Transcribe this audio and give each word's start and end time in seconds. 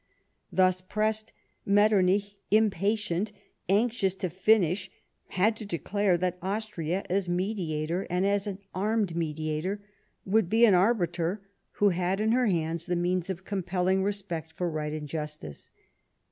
Thus 0.51 0.81
pressed, 0.81 1.31
Metternich, 1.63 2.35
impatient, 2.49 3.31
anxious 3.69 4.15
to 4.15 4.31
finish, 4.31 4.89
had 5.27 5.55
to 5.57 5.63
declare 5.67 6.17
that 6.17 6.39
Austria, 6.41 7.05
as 7.07 7.29
mediator, 7.29 8.07
and 8.09 8.25
iis 8.25 8.47
armed 8.73 9.15
mediator, 9.15 9.79
would 10.25 10.49
be 10.49 10.65
an 10.65 10.73
arbiter 10.73 11.43
who 11.73 11.89
had 11.89 12.19
in 12.19 12.31
her 12.31 12.47
hands 12.47 12.87
the 12.87 12.95
means 12.95 13.29
of 13.29 13.45
compelling 13.45 14.01
respect 14.01 14.53
for 14.53 14.71
right 14.71 14.91
and 14.91 15.07
justice. 15.07 15.69